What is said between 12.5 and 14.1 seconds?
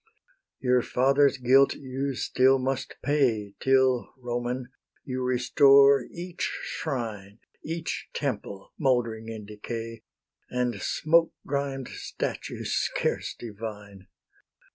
scarce divine.